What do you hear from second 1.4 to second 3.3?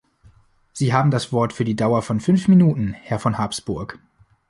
für die Dauer von fünf Minuten, Herr